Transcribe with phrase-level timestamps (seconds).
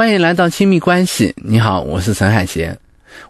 [0.00, 1.34] 欢迎来到亲密关系。
[1.36, 2.78] 你好，我是陈海贤。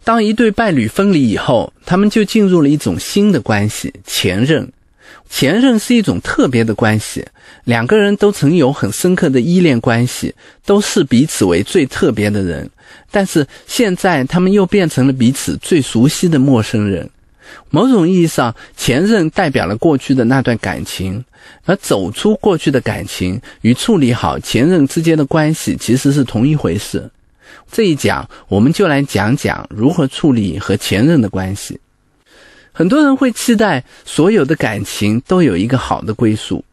[0.05, 4.71] 当一对伴侣分离以后，他们就进入了一种新的关系——前任。
[5.29, 7.27] 前任是一种特别的关系，
[7.65, 10.33] 两个人都曾有很深刻的依恋关系，
[10.65, 12.71] 都视彼此为最特别的人。
[13.11, 17.11] 但是现在，他们又变成了彼此最熟悉的陌生人。
[17.71, 21.25] 某种意义上，前任代表了过去的那段感情，
[21.65, 27.11] 而走出过去的感情与处理好前任之间的关系其实是同一回事。
[27.71, 31.79] 这一讲，我们就来讲讲如何处理和前任的关系。
[32.73, 36.65] 很多人会期待所有的感情都有一个好的归宿，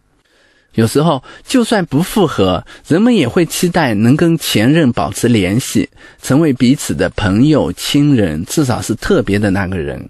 [0.74, 5.90] 有时候就算不复合，人们也会期待能跟前任保持联系，
[6.22, 10.08] 成为彼此的朋友、亲人，至少是特别的那个人。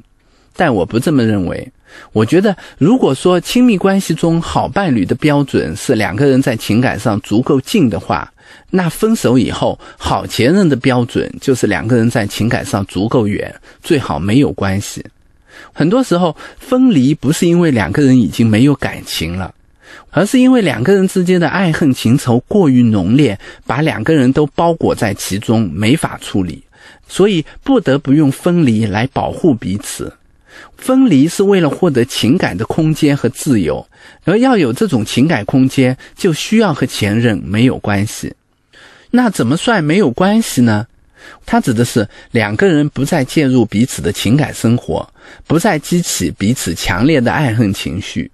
[0.57, 1.71] 但我不这么认为。
[2.11, 8.31] 我觉得，如果说亲密关系中好伴侣的标准是两个人在情感上足够近的话，
[8.69, 15.03] 那分手以后好前任的标准就是两个人在情感上足够远，最好没有关系。
[15.73, 19.55] 很多时候，分离不是因为两个人已经没有感情了，
[20.11, 26.61] 而是因为两个人之间的爱恨情仇过于浓烈，把两个人都包裹在其中，没法处理，
[27.07, 30.13] 所以不得不用分离来保护彼此。
[30.77, 33.87] 分离是为了获得情感的空间和自由，
[34.23, 38.33] 而要有这种情感空间，就需要和前任没有关系。
[39.11, 40.85] 那怎么算没有关系呢？
[41.45, 45.07] 它指的是两个人不再介入彼此的情感生活，
[45.45, 48.31] 不再激起彼此强烈的爱恨情绪。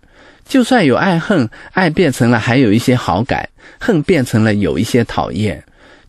[0.48, 3.48] 就算有爱恨，爱变成了还有一些好感，
[3.80, 5.64] 恨变成了有一些讨厌。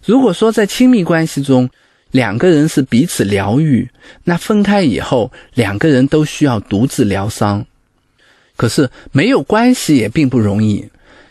[0.04, 1.70] 如果说在亲密关系中，
[2.14, 3.90] 两个人是彼此疗愈，
[4.22, 7.66] 那分开以后，两个人都需要独自疗伤。
[8.54, 10.88] 可是没有关系也并不容易，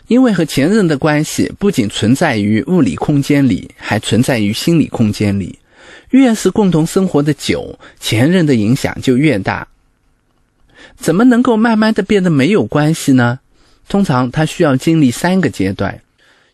[0.08, 5.58] 因为和前任的关系不仅存在于物理空间里，还存在于心理空间里。
[6.10, 9.66] 越是共同生活的久，前任的影响就越大。
[10.98, 13.40] 怎么能够慢慢的变得没有关系呢？
[13.88, 15.98] 通常他需要经历三个阶段。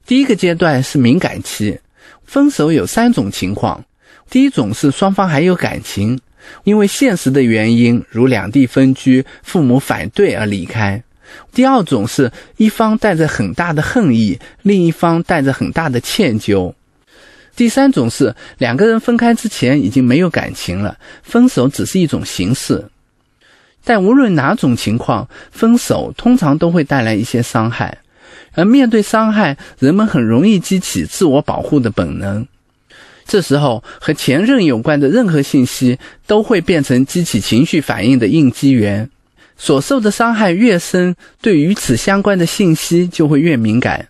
[0.06, 1.80] 第一个阶段是敏感期，
[2.24, 3.84] 分手有三种情况。
[4.30, 6.18] 第一种是双方还有感情，
[6.62, 11.02] 因为现实的原因，如两地分居、父母反对而离开；
[11.52, 16.72] 第二种是一方带着很大的恨意，另一方带着很大的歉疚；
[17.56, 22.86] 第三种是两个人分开之前已经没有感情了，分手只是一种形式。
[23.82, 27.98] 但无论哪种情况，分手通常都会带来一些伤害，
[28.54, 32.46] 而面对伤害，人们很容易激起自我保护的本能。
[33.30, 35.96] 这时候，和前任有关的任何信息
[36.26, 39.08] 都会变成激起情绪反应的应激源。
[39.56, 44.08] 所受的伤害越深，对与此相关的信息就会越敏感。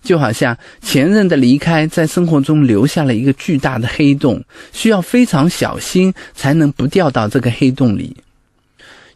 [0.00, 4.40] 就好像前任的离开，在生活中留下了一个巨大的黑洞，
[4.72, 8.16] 需要非常小心才能不掉到这个黑洞里。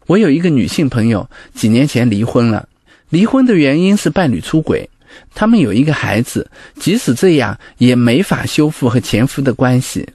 [0.09, 2.69] 我有一个女性朋友，几年前离婚了，
[3.11, 4.91] 离婚的原因是伴侣出轨。
[5.35, 10.09] 他们有一个孩子，即使这样也没法修复和前夫的关系，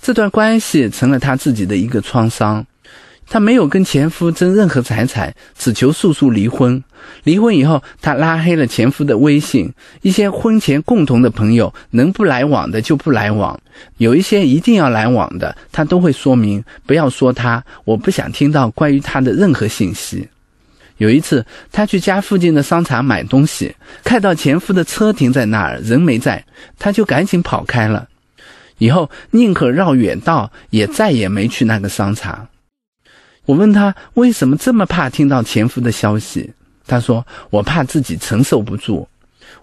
[0.00, 2.64] 这段关系成了他自己的一个创伤。
[3.26, 6.84] 他没有跟前夫争任何财产，只求速速离婚。
[7.22, 13.58] 离婚以后，他拉黑了前夫的微信，一些婚前共同的朋友能不来往的就不来往，
[13.96, 20.28] 有一些一定要来往的，他都会说明不要说他，我不想听到关于他的任何信息。
[20.98, 23.74] 有一次，他去家附近的商场买东西，
[24.04, 26.44] 看到前夫的车停在那儿，人没在，
[26.78, 28.08] 他就赶紧跑开了。
[28.78, 32.48] 以后宁可绕远道，也再也没去那个商场。
[33.46, 36.52] 我问他为什么这么怕听到前夫的消息，
[36.86, 39.06] 他说：“我怕自己承受不住，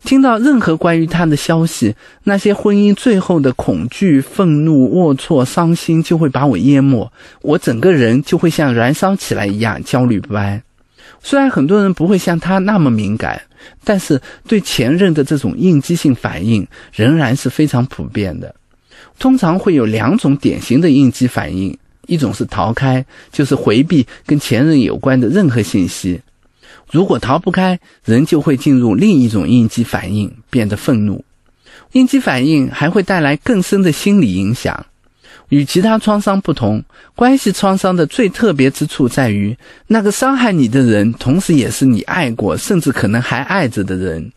[0.03, 10.61] 听到任何关于他的消息，那些婚姻最后的恐惧、愤怒、龌龊、伤心就会把我淹没，我整个人就会像燃烧起来一样焦虑不安。”
[11.23, 13.41] 虽然很多人不会像他那么敏感，
[13.83, 18.53] 但是对前任的这种应激性反应仍然是非常普遍的。
[19.19, 21.77] 通常会有两种典型的应激反应：
[22.07, 26.19] 一种是逃开，就是回避跟前任有关的任何信息；
[26.89, 31.23] 如果逃不开，人就会进入另一种应激反应，变得愤怒。
[31.91, 34.85] 应激反应还会带来更深的心理影响。
[35.51, 36.81] 与其他创伤不同，
[37.13, 39.55] 关系创伤的最特别之处在于，
[39.87, 44.31] 那个伤害你的人，同时也是你爱过，甚至可能还爱着的人，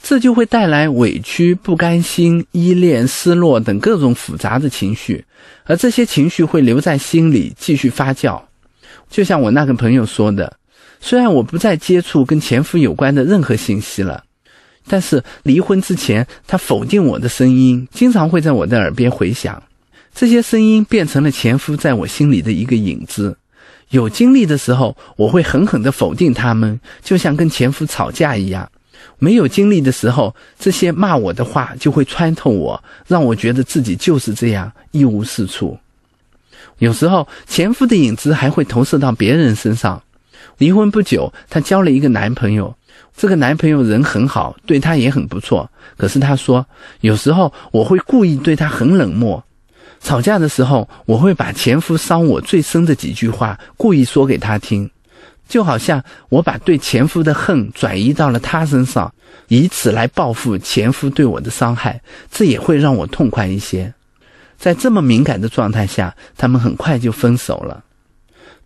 [0.00, 5.24] 这就会带来委屈、不甘心、依恋、失落等各种复杂的情绪，
[5.64, 8.40] 而这些情绪会留在心里继续发酵。
[9.10, 10.56] 就像我那个朋友说的，
[11.00, 14.22] 虽然我不再接触跟前夫有关的任何信息了，
[14.86, 19.60] 但是离婚之前，他否定我的声音经常会在我的耳边回响，
[20.14, 23.36] 这些声音变成了前夫在我心里的一个影子。
[23.90, 28.64] 有精力的时候，我会狠狠地否定他们，就像跟前夫吵架一样；
[29.18, 35.76] 没有精力的时候，这些骂我的话就会穿透我，让我觉得自己就是这样一无是处。
[36.78, 40.00] 有时候，前夫的影子还会投射到别人身上。
[40.58, 42.74] 离婚不久，她交了一个男朋友。
[43.16, 45.68] 这个男朋友人很好，对她也很不错。
[45.96, 46.64] 可是她说，
[47.00, 49.44] 有时候我会故意对他很冷漠。
[50.04, 54.88] 吵架的时候，我会把前夫伤我最深的几句话故意说给他听，
[55.48, 59.12] 就好像我把对前夫的恨转移到了他身上，
[59.48, 61.98] 以此来报复前夫对我的伤害。
[62.30, 63.92] 这也会让我痛快一些。
[64.58, 67.82] 在这么敏感的状态下，他们很快就分手了。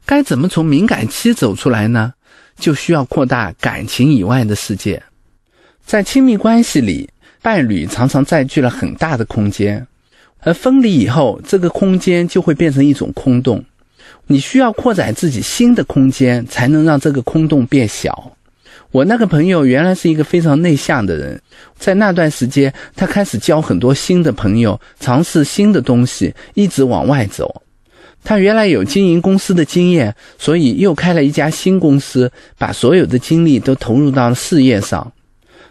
[0.04, 2.12] 该怎么从敏感期走出来呢？
[2.58, 5.00] 就需要扩大感情以外的世界。
[5.86, 7.08] 在亲密关系里，
[7.40, 9.86] 伴侣常常占据了很大的空间，
[10.40, 13.64] 而分离以后，这个空间就会变成一种空洞。
[14.26, 18.32] 你需要扩展自己新的空间，才能让这个空洞变小。
[18.90, 21.40] 我那个朋友原来是一个非常内向的人，
[21.76, 27.62] 在那段时间，他开始交很多新的朋友，尝试新的东西，一直往外走。
[28.24, 35.12] 他原来有经营公司的经验，所以又开了一家新公司，把所有的精力都投入到了事业上。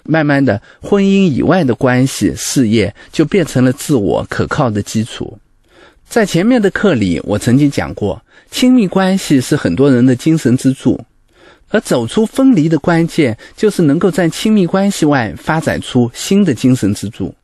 [0.08, 5.38] 慢慢的，婚姻以外的关系、事业就变成了自我可靠的基础。
[6.08, 11.00] 在前面的课里，我曾经讲过，亲密关系是很多人的精神支柱，
[11.70, 17.36] 而走出分离的关键，就是能够在亲密关系外发展出新的精神支柱。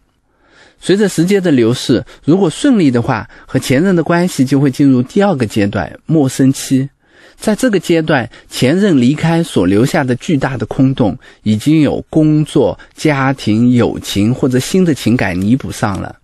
[0.79, 6.89] 随着时间的流逝，如果顺利的话，和前任的关系就会进入第二个阶段——陌生期。
[7.37, 16.15] 在这个阶段，前任离开所留下的巨大的空洞，已经有工作、家庭、友情或者新的情感弥补上了。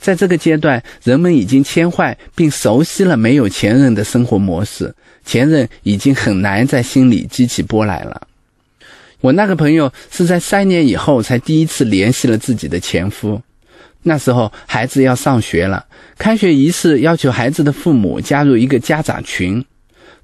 [0.00, 8.28] 在这个阶段，人们已经迁换并熟悉了没有前任的生活模式，前任已经很难在心里激起波来了。
[9.20, 13.42] 我那个朋友是在三年以后才第一次联系了自己的前夫。
[14.04, 15.84] 那时候孩子要上学了，
[16.16, 19.64] 开学仪式要求孩子的父母加入一个家长群。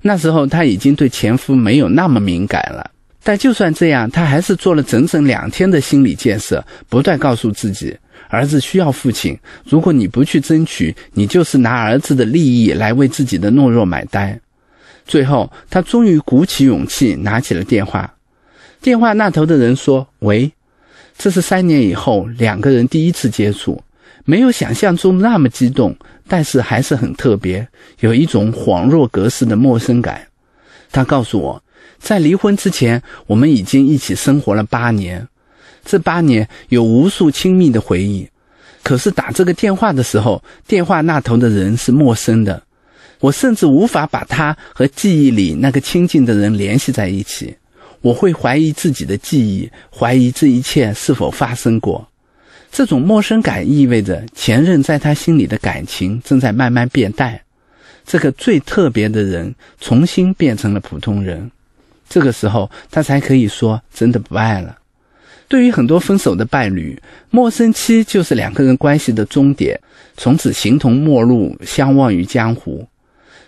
[0.06, 2.90] 那时候他已经对前夫没有那么敏感了，
[3.22, 7.96] 但就算这样，他还是做了整整两天的心理建设，不断告诉自己，
[8.28, 9.34] 儿子需要父亲。
[9.64, 14.38] 如果你不去争取，你就是拿儿子的利益来为自己的懦弱买单。
[15.06, 18.14] 最后，他终于鼓起勇气拿起了电话。
[18.82, 20.52] 电话那头的人说：“喂。”
[21.16, 23.80] 这是三年以后两个人第一次接触，
[24.24, 25.94] 没有想象中那么激动，
[26.26, 27.66] 但是还是很特别，
[28.00, 30.26] 有一种恍若隔世的陌生感。
[30.90, 31.62] 他告诉我，
[31.98, 35.26] 在离婚之前，我们已经一起生活了八年，
[35.84, 38.28] 这八年有无数亲密的回忆。
[38.82, 42.62] 可是打这个电话的时候，电话那头的人是陌生的，
[43.20, 47.54] 我甚至无法把他和记忆里那个亲近的人联系在一起。
[48.00, 52.06] 我会怀疑自己的记忆，怀疑这一切是否发生过。
[52.74, 57.40] 这种陌生感意味着前任在他心里的感情正在慢慢变淡。
[58.04, 61.48] 这个最特别的人重新变成了普通人，
[62.08, 64.76] 这个时候他才可以说真的不爱了。
[65.46, 67.00] 对于很多分手的伴侣，
[67.30, 69.78] 陌生期就是两个人关系的终点，
[70.16, 72.84] 从此形同陌路，相忘于江湖。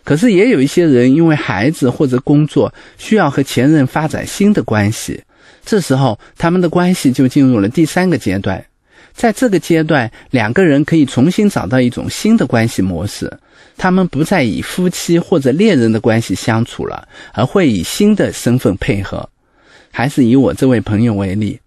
[0.04, 5.20] 可是也有一些人因为孩子或者工作需要和前任发展新的关系，
[5.64, 8.64] 这时候他们的关系就进入了第三个阶段。
[9.16, 13.32] 在这个阶段，两个人可以重新找到一种新的关系模式，
[13.78, 19.26] 他们不再以夫妻或者恋人的关系相处了，而会以新的身份配合。
[19.90, 21.58] 还是以我这位朋友为例，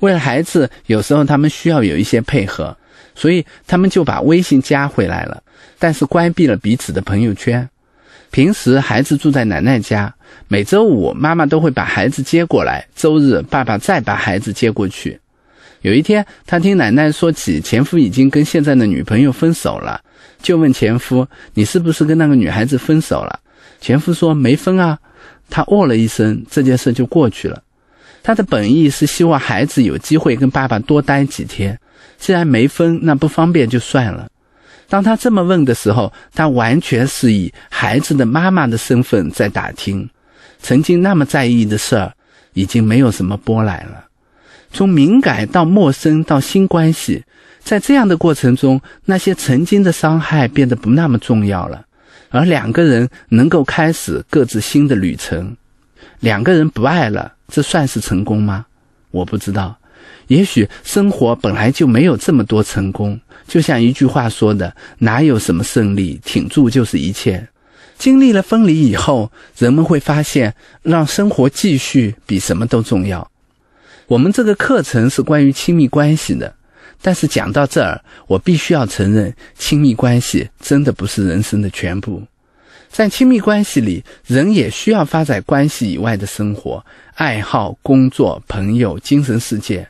[0.00, 2.76] 为了孩子，有时候他们需要有一些配合，
[3.14, 5.42] 所以他们就把微信加回来了，
[5.78, 7.66] 但是关闭了彼此的朋友圈。
[8.30, 10.14] 平时孩子住在奶奶家，
[10.48, 15.18] 每周五妈妈都会把孩子接过来，周日爸爸再把孩子接过去。
[15.82, 20.00] 有一天，他听奶奶说起前夫已经跟现在的女朋友分手了，
[20.40, 23.40] 就问前夫：“你是不是跟那个女孩子分手了？”
[23.80, 24.98] 前夫说：“没分啊。”
[25.50, 27.62] 他哦了一声，这件事就过去了。
[28.22, 31.78] 他的本意是希望孩子有机会跟爸爸多待几天，
[32.16, 34.28] 既然没分，那不方便就算了。
[34.88, 40.08] 当他这么问的时候，他完全是以孩子的妈妈的身份在打听，
[40.60, 42.12] 曾经那么在意的事儿，
[42.52, 44.04] 已经没有什么波澜了。
[44.72, 47.22] 从敏感到陌生到新关系，
[47.62, 51.84] 在这样的过程中，那些曾经的伤害变得不那么重要了，
[52.30, 55.56] 而两个人能够开始各自新的旅程。
[56.20, 58.66] 两个人不爱了，这算是成功吗？
[59.10, 59.76] 我不知道。
[60.28, 63.20] 也许生活本来就没有这么多成功。
[63.46, 67.46] 就像一句话说的：“哪有什么胜利，挺住就是一切。”
[67.98, 73.30] 经历了分离以后，人们会发现，让生活继续比什么都重要。
[74.12, 76.54] 我们这个课程是关于亲密关系的，
[77.00, 82.22] 但是讲到这儿，我必须要承认，亲密关系真的不是人生的全部。
[82.90, 89.88] 在亲密关系里，人也需要发展关系以外的生活、爱好、工作、朋友、精神世界。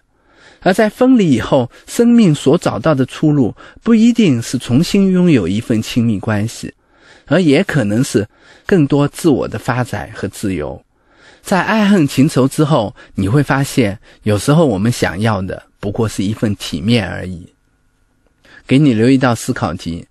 [0.60, 3.52] 而在分离以后，生命所找到的出路，
[3.82, 6.72] 不一定是重新拥有一份亲密关系，
[7.26, 8.28] 而也可能是
[8.66, 10.80] 更多自我的发展和自由。
[11.42, 17.52] 在爱恨情仇之后，你会发现，有时候我们想要的不过是一份体面而已。
[18.66, 20.06] 给你留一道思考题：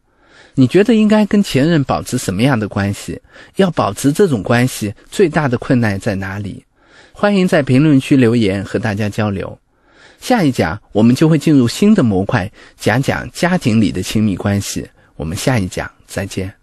[0.56, 3.20] 你觉得应该跟前任保持什么样的关系？
[3.56, 6.64] 要保持这种关系，最大的困难在哪里？
[7.14, 9.58] 欢迎在评论区留言和大家交流。
[10.20, 14.88] 下一讲我们就会进入新的模块，讲讲家庭里的亲密关系。
[15.16, 16.61] 我们下一讲再见。